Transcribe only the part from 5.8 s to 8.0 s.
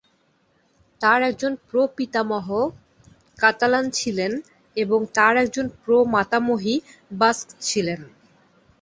প্র-মাতামহী বাস্ক ছিলেন।